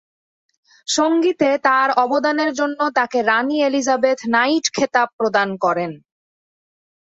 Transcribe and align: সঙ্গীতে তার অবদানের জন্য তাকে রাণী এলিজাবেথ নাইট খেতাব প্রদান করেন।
সঙ্গীতে 0.87 1.49
তার 1.63 1.89
অবদানের 2.03 2.51
জন্য 2.53 2.79
তাকে 2.97 3.19
রাণী 3.21 3.57
এলিজাবেথ 3.61 4.19
নাইট 4.35 4.65
খেতাব 4.73 5.07
প্রদান 5.17 5.49
করেন। 5.63 5.91